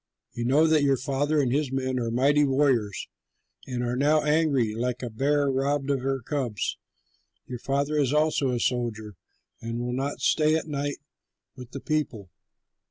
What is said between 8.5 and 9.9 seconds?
soldier and